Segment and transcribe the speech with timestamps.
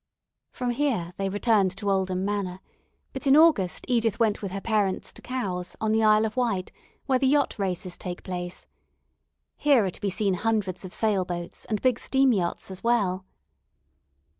[0.51, 2.59] From here they returned to Oldham Manor,
[3.13, 6.71] but in August Edith went with her parents to Cowes, on the Isle of Wight,
[7.05, 8.65] where the yacht races take place.
[9.57, 13.27] Here are to be seen hundreds of sailboats, and big steam yachts as well.